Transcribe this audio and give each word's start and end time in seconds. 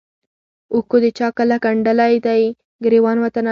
اوښکو 0.73 0.97
د 1.03 1.05
چا 1.17 1.27
کله 1.37 1.55
ګنډلی 1.65 2.15
دی 2.25 2.43
ګرېوان 2.83 3.17
وطنه 3.21 3.49